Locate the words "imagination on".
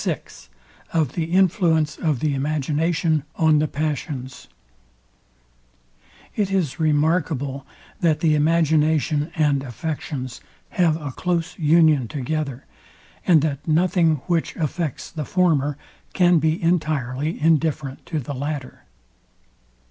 2.33-3.59